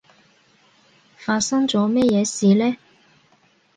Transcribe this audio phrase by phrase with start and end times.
[1.15, 2.75] 發生咗咩嘢事呢？